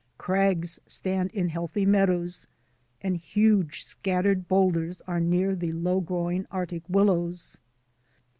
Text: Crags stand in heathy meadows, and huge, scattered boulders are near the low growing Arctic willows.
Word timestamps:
Crags 0.17 0.79
stand 0.87 1.29
in 1.29 1.49
heathy 1.51 1.85
meadows, 1.85 2.47
and 3.01 3.15
huge, 3.17 3.83
scattered 3.83 4.47
boulders 4.47 4.99
are 5.01 5.19
near 5.19 5.55
the 5.55 5.73
low 5.73 5.99
growing 6.01 6.47
Arctic 6.49 6.81
willows. 6.89 7.59